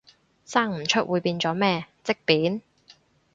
[0.45, 2.63] 生唔出會變咗咩，積便？